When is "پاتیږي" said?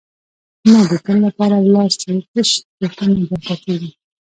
3.47-3.91